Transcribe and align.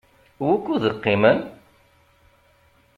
Wukud 0.45 0.83
qimen? 1.03 1.37